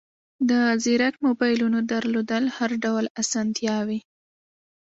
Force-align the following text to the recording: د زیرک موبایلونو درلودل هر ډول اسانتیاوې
د 0.49 0.51
زیرک 0.83 1.15
موبایلونو 1.25 1.79
درلودل 1.91 2.43
هر 2.57 2.71
ډول 2.83 3.05
اسانتیاوې 3.21 3.99